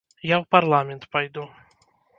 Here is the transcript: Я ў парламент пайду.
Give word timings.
Я 0.29 0.35
ў 0.41 0.49
парламент 0.55 1.03
пайду. 1.15 1.47